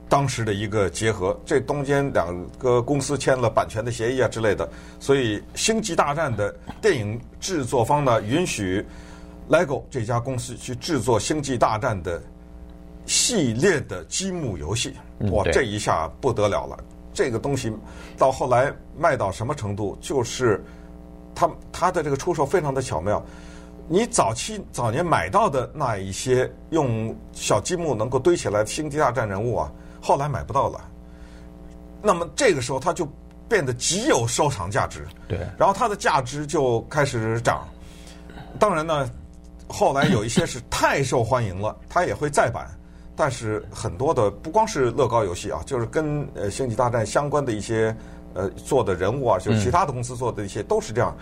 [0.09, 4.69] 当时的一个结合，这中间两个公司签了版权的协议啊之类的，
[4.99, 8.85] 所以《星际大战》的电影制作方呢允许
[9.49, 12.23] LEGO 这家公司去制作《星际大战》的
[13.07, 14.95] 系列的积木游戏。
[15.31, 16.79] 哇，这一下不得了了。
[17.13, 17.73] 这个东西
[18.17, 19.99] 到后来卖到什么程度？
[20.01, 20.63] 就是
[21.35, 23.23] 它它的这个出售非常的巧妙。
[23.89, 29.73] 你早期早年买到的那一些用小积木能够堆起来的星际大战人物啊，
[30.09, 30.81] 后来买不到了。
[32.01, 33.07] 那么这个时候它就
[33.47, 35.07] 变得极有收藏价值。
[35.29, 35.39] 对。
[35.59, 37.69] 然后它的价值就开始涨。
[38.59, 39.07] 当然呢，
[39.69, 42.67] 后来有一些是太受欢迎了，它也会再版。
[43.15, 47.95] 但是很多的不光是乐高游戏啊，就是跟呃星际大战相关的一些
[48.33, 51.15] 呃做的人物啊，就是其他的公司做的一些都是这样。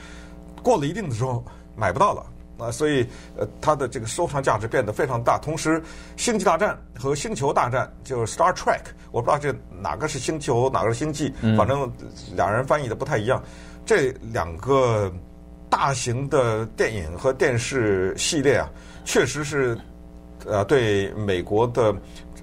[0.63, 1.45] 过了一定的时候
[1.75, 2.25] 买不到了，
[2.59, 5.39] 啊，所以呃，它的这个收藏价值变得非常大。
[5.39, 5.81] 同时，
[6.17, 11.91] 《星际大战》和《星球大战》就是 Star Trek，我不知道这哪个是星球，哪个是星际，反正
[12.35, 13.43] 两人翻译的不太一样。
[13.85, 15.13] 这两个
[15.69, 18.69] 大型的电影和电视系列啊，
[19.05, 19.79] 确实是
[20.47, 21.95] 呃，对美国的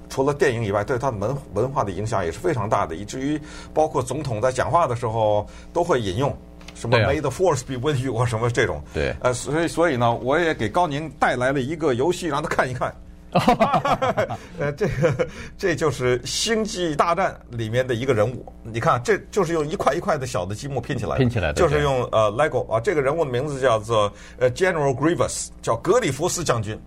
[0.10, 3.42] 除了电影以外，对它的文文化的影响也是非常大的，以至于
[3.74, 6.36] 包括总统在讲话的时候都会引用。
[6.76, 12.94] 什么 May the Force be with you 或什么这种，对，呃，所以所以呢，我也给高宁带来了一个游戏，让他看一看。
[14.60, 26.80] 呃，这个这就是《星际大战》里面的一个人物，你看，这就是用一块一块的小的积木拼起来的，拼起来的，就是用呃 Lego 啊，这个人物的名字叫做呃 General Grievous，叫格里弗斯将军。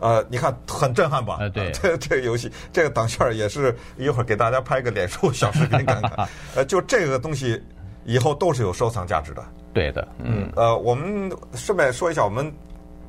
[0.00, 1.36] 呃，你看很震撼吧？
[1.38, 6.28] 呃，对， 这这个游戏，这个等下也是一会儿给大家拍个脸书小视频看看。
[6.56, 7.62] 呃，就这个东西。
[8.10, 12.52] 以后都是有收藏价值的，对的，嗯，呃，我们顺便说一下，我们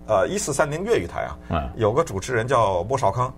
[0.05, 3.33] 呃一四三零粤语台啊，嗯，有个主持人叫莫少康，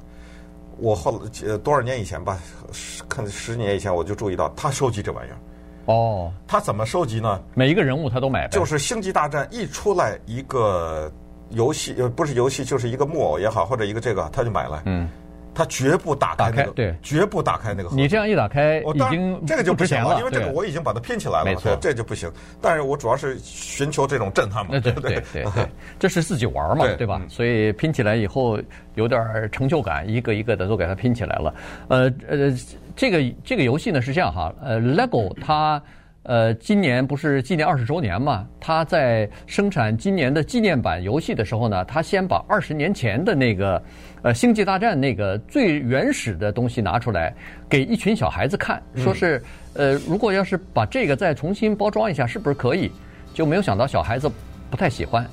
[0.77, 2.37] 我后呃多少年以前吧，
[2.73, 5.37] 十看十年以前我就注意到他收集这玩意儿，
[5.85, 7.41] 哦，他怎么收集呢？
[7.53, 11.09] 每一个人物他都买，就是《星际大战》一出来一个
[11.51, 15.07] 游戏，呃，不是游戏，就是一个木偶也好，或者一个这个，他就买了，嗯。
[15.53, 17.95] 他绝不打开那个，对，绝不打开那个盒。
[17.95, 22.31] 你这样一打开，已经这个就不行了，因为这个我已经把它拼起来了，没错，这就不行。
[22.61, 25.67] 但是我主要是寻求这种震撼嘛，对对对对对，
[25.99, 27.21] 这是自己玩嘛，对吧？
[27.29, 28.59] 所以拼起来以后
[28.95, 31.53] 有点成就感，一个一个的都给它拼起来了。
[31.87, 32.53] 呃呃，
[32.95, 35.81] 这个这个游戏呢是这样哈，呃，LEGO 它。
[36.25, 38.47] 呃，今年不是纪念二十周年嘛？
[38.57, 43.83] 他在生产今年的纪念版游戏的时候呢，他先把二十年前的那个
[44.23, 47.31] 呃《星际大战》那个最原始的东西拿出来，
[47.69, 52.91] 给一群小孩子看，说是呃，如果要是把这个再重新包装一下，是不是可以？
[53.33, 54.31] 就没有想到小孩子
[54.71, 55.27] 不太喜欢，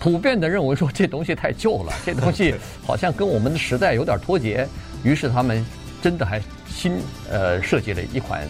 [0.00, 2.54] 普遍的认为说这东西太旧了，这东西
[2.86, 4.66] 好像跟我们的时代有点脱节，
[5.02, 5.64] 于是他们
[6.00, 6.92] 真的还新
[7.30, 8.40] 呃设计了一款。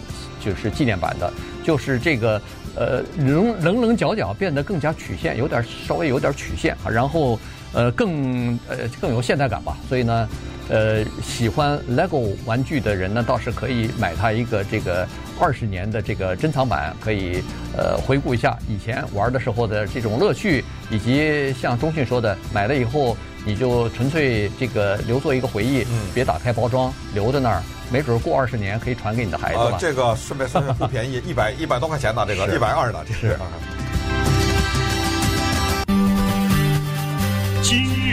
[0.41, 1.29] 就是纪念版的，
[1.65, 2.41] 就是这个
[2.73, 7.37] 呃棱棱棱角角变得更加曲线，有点稍微有点曲线啊，然后
[7.73, 9.77] 呃更呃更有现代感吧。
[9.87, 10.29] 所以呢，
[10.69, 15.07] 呃喜欢 LEGO 玩具的人呢，倒是可以买它一个这个
[15.39, 17.41] 二十年的这个珍藏版，可以
[17.77, 27.61] 呃回顾一下以前玩的时候的这种乐趣，以及像中信说的，买了以后你就纯粹这个留作一个回忆，嗯，别打开包装，留在那儿。
[27.91, 29.71] 没准过二十年可以传给你的孩子了。
[29.71, 33.35] 呃，这个顺便说不便宜，一百一百多块钱呢，这个一百二呢，这是。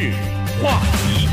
[0.07, 0.13] 日
[0.63, 1.29] 话题，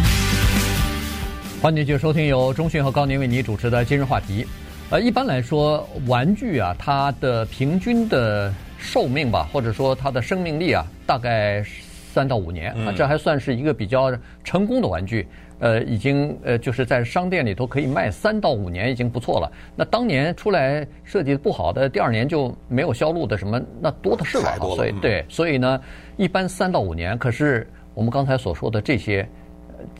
[1.61, 4.45] 欢迎继续收听由中讯和高宁为你主持的今日话题。
[4.89, 11.63] 呃，一般来说，玩具啊，它的平均的寿命吧，或者说它的生命力啊，大概
[12.11, 14.11] 三到五年啊，这还算是一个比较
[14.43, 15.27] 成功的玩具。
[15.59, 19.49] 呃，已经呃，就是在商店里头可以卖三到五年，已经不错了。
[19.77, 24.57] 那当年出来设计的不好的，第二年就没有销路的什么，那多的是了。
[24.75, 25.79] 所以对，所以呢，
[26.17, 27.17] 一般三到五年。
[27.17, 29.27] 可是我们刚才所说的这些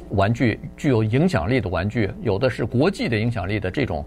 [0.10, 4.06] 玩具，具有影响力的玩具，有的是国际的影响力的这种，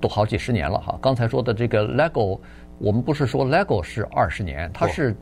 [0.00, 0.98] 都好几十年了哈。
[1.00, 2.38] 刚才说的这个 LEGO，
[2.78, 5.14] 我们不是说 LEGO 是二十年，它是。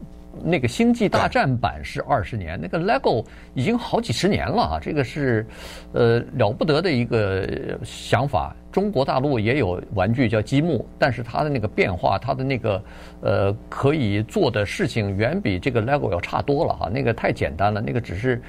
[0.43, 4.79] 那个星际大战版是二十年，那个 LEGO 已经好几十年了啊！
[4.81, 5.47] 这个是，
[5.93, 8.55] 呃，了不得的一个想法。
[8.71, 12.81] 中国大陆也有玩具叫积木，但是它的那个变化，它的那个
[13.21, 16.89] 呃可以做的事情远比这个 LEGO 要差多了哈。
[16.89, 18.41] 那个太简单了，那个只是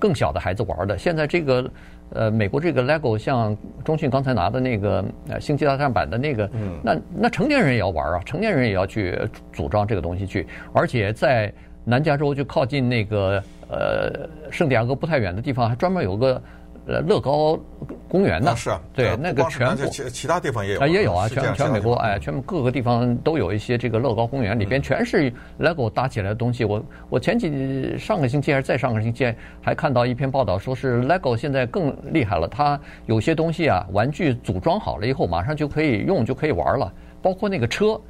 [0.00, 0.98] 更小的孩子玩的。
[0.98, 1.70] 现在这个。
[2.12, 9.16] 呃，美国这个 LEGO 像中信刚才拿的那个呃星际大战版的那个，嗯，那那成年人也要玩啊，成年人也要去
[9.52, 11.52] 组装这个东西去，而且在
[11.84, 16.42] 南加州就靠近那个呃圣地亚哥不太远的地方，还专门有个。
[16.90, 17.56] 呃，乐高
[18.08, 18.52] 公园呢？
[18.56, 26.64] 是啊，对，那个全部其其他地方也有啊，也有啊，全全美国哎，全部各个地方都有一些这个乐高公园，里边全是 LEGO 搭起来的东西。
[26.64, 38.00] 我我前几上个星期还是再上个星期还看到一篇报道，说是 LEGO 现在更厉害了，它有些东西啊，玩具组装好了以后，马上就可以用，就可以玩了，包括那个车。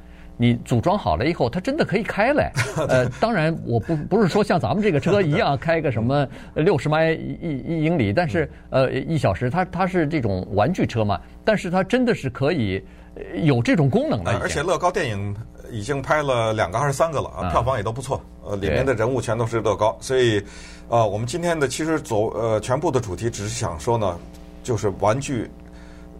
[0.41, 2.51] 你组装好了以后，它真的可以开来。
[2.89, 12.83] 呃，当然我不不是说像咱们这个车一样开个什么六十迈一一英里，但是呃一小时，它它是这种玩具车嘛，但是它真的是可以
[13.43, 14.31] 有这种功能的。
[14.39, 15.35] 而且乐高电影
[15.69, 18.19] 已经拍了两个还是三个了啊，票房也都不错。
[18.43, 20.43] 呃，里面的人物全都是乐高，所以
[20.89, 24.17] 呃，我们今天的其实走呃全部的主题只是想说呢，
[24.63, 25.47] 就是玩具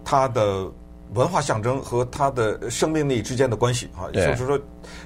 [0.04, 0.70] 它的。
[1.14, 4.58] 文化象征和它的生命力之间的关系啊，就是说，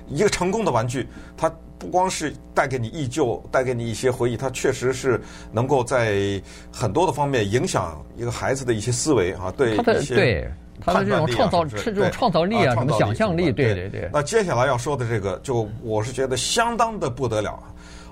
[0.08, 5.20] 一个成功的玩具，它不光是带给你忆旧，带给你一些回忆，它确实是
[5.52, 6.40] 能够在
[6.72, 14.08] 很多的方面影响一个孩子的一些思维啊，对一些对他的这种创造，这种创造力啊，什么想象力，对对对。
[14.12, 17.62] 那接下来要说的这个，就我是觉得相当的不得了。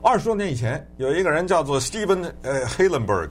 [0.03, 3.31] 二十多年以前，有一个人叫做 Steven 呃 Hillenburg。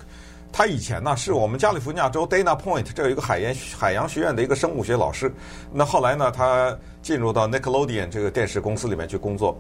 [0.53, 5.33] 他以前呢是我们加利福尼亚州 Dana Point 这有一个海洋海洋学院的一个生物学老师。
[5.71, 9.57] 那后来呢，他进入到 Nickelodeon 这个电视公司里面去工作。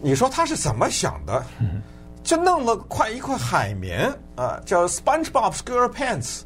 [0.00, 1.44] 你说他是怎么想的？
[2.22, 6.42] 就弄了块一块海绵啊，叫 SpongeBob SquarePants，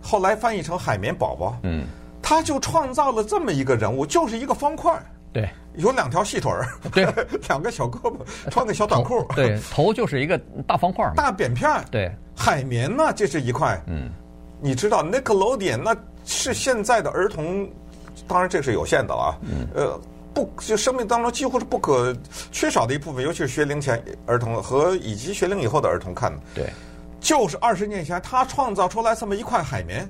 [0.00, 1.58] 后来翻译成海绵宝宝。
[1.64, 1.86] 嗯，
[2.22, 4.96] 他就创造了这么一个人物，就是一个方块。
[5.32, 7.04] 对，有两条细腿儿，对，
[7.48, 8.18] 两个小胳膊，
[8.50, 9.26] 穿个小短裤。
[9.34, 11.70] 对，头就是一个大方块大扁片。
[11.90, 12.10] 对。
[12.34, 13.80] 海绵呢，这是一块。
[13.86, 14.10] 嗯，
[14.60, 17.68] 你知道 Nickelodeon 那是现在的儿童，
[18.26, 19.38] 当然这是有限的了啊。
[19.42, 19.68] 嗯。
[19.74, 20.00] 呃，
[20.34, 22.16] 不，就生命当中几乎是不可
[22.50, 26.38] 缺少的一部分，尤其是学龄前儿童和以及学龄以后的儿童看的。
[26.54, 26.66] 对。
[27.20, 30.08] 就是二十年前，他创造出来这么一块海绵，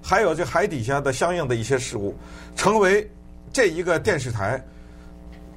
[0.00, 2.16] 还有这海底下的相应的一些事物，
[2.56, 3.06] 成为
[3.54, 4.62] 这一个电视台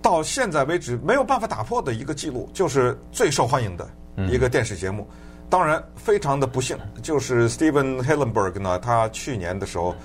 [0.02, 3.90] 到现在为止没有办法打破的一个记录，就是最受欢迎的
[4.32, 5.06] 一个电视节目。
[5.12, 5.16] 嗯
[5.50, 9.96] 当然，非常的不幸，就是 Steven Hillenberg 呢，他去年的时候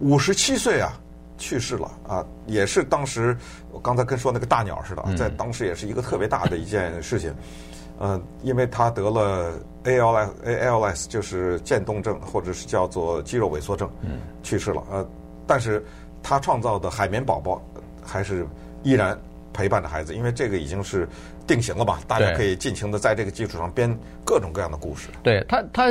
[0.00, 0.92] 五十七岁啊，
[1.38, 3.34] 去世了啊，也是当时
[3.70, 7.34] 我刚才跟说那个大鸟似的，在当时也是一个特别大的一件事情。
[7.98, 13.90] 呃，因为他得了 ALS ALS 就是渐冻症，或者是叫做肌肉萎缩症，
[14.42, 14.84] 去世了。
[14.90, 15.08] 呃，
[15.46, 15.82] 但是
[16.22, 17.62] 他创造的海绵宝宝
[18.04, 18.46] 还是
[18.82, 19.18] 依然
[19.52, 21.08] 陪伴着孩子，因为这个已经是。
[21.44, 21.98] 定型了吧？
[22.06, 23.92] 大家可以尽情的在这个基础上编
[24.24, 25.08] 各种各样的故事。
[25.24, 25.90] 对他，他，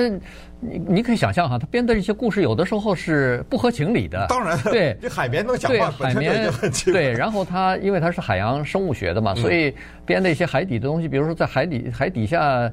[0.62, 4.26] 你你可以想象哈，他编的这些故事有的时候是不合情理的。
[4.30, 6.50] 当然，对， 这海绵能讲话，海绵
[6.86, 7.12] 对。
[7.12, 9.76] 然后他因为他是海洋生物学的嘛，所以
[10.06, 12.72] 编的一些海底的东西，比如说在海底海底下。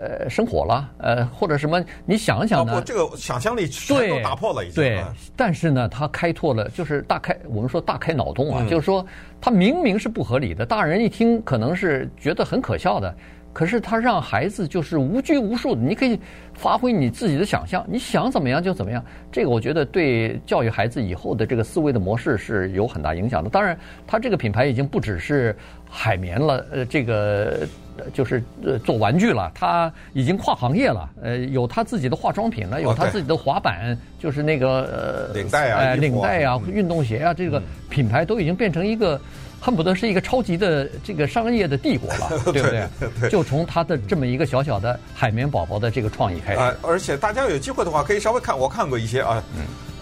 [0.00, 1.82] 呃，生火了，呃，或者什么？
[2.04, 2.82] 你想想呢？
[2.84, 4.74] 这个想象力全都打破了，已经。
[4.74, 5.02] 对，
[5.36, 9.04] 但是呢，他开拓了，就是大开，我们说大开脑洞啊，就是说，
[9.40, 13.14] 他明明是不合理的，大人一听可能是觉得很可笑的，
[13.52, 16.18] 可是他让孩子就是无拘无束的，你可以
[16.54, 19.04] 发挥你自己的想象，你想怎么样就怎么样。
[19.32, 23.50] 这个我觉得对教育孩子以后的这个思维的模式是有很大影响的。
[23.50, 25.56] 当然，他这个品牌已经不只是
[25.88, 27.66] 海绵了，呃，这个。
[28.12, 39.20] 就是呃做玩具了，他已经跨行业了，呃有他自己的化妆品了，有他自己的滑板，就是那个呃领带啊，领带啊，运动鞋啊，这个品牌都已经变成一个
[39.60, 43.28] 恨不得是一个超级的这个商业的帝国了， 对不对？
[43.28, 46.76] 就从他的这么一个小小的海绵宝宝的这个创意开始。
[46.82, 49.42] 而且大家有机会的话，可以稍微看，我看过一些啊，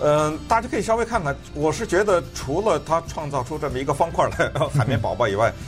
[0.01, 1.35] 嗯，大家可以稍微看看。
[1.55, 5.53] 我是觉得，除了他创造出这么一个方块来海绵宝宝以外。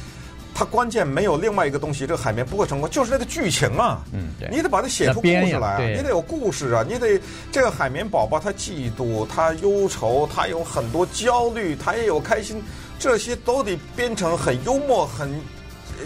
[0.60, 4.02] 它关键没有另外一个东西，这个海绵不会成功，就是那个剧情啊。
[4.12, 4.46] 嗯，对。
[4.50, 7.18] 你得把它写出故事来啊，你得有故事啊，你得
[7.50, 12.62] 这个海绵宝宝他嫉妒，他忧愁，他有很多焦虑，他也有开心，
[12.98, 15.32] 这些都得编成很幽默、很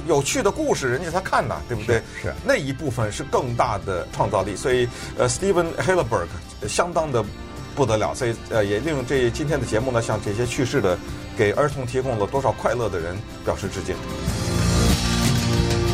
[0.07, 1.97] 有趣的故事，人家才看呐，对不对？
[2.23, 2.29] 是。
[2.29, 4.89] 是那一部分是更大的创造力，所以
[5.19, 6.29] 呃，Steven Hillenburg
[6.69, 7.25] 相当的
[7.75, 10.99] 不得了，所以呃，也利用这今天的节目呢，向这些去世的
[11.37, 13.95] 给儿童提供了多少快乐的人表示致敬。